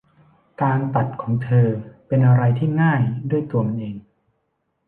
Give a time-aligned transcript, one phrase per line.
[0.61, 1.67] การตัดของเธอ
[2.07, 3.01] เป็นอะไรที่ง่าย
[3.31, 3.95] ด้วยตัวมันเอง